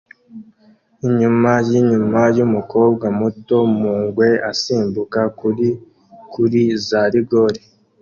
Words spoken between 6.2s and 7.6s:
kuri za rigore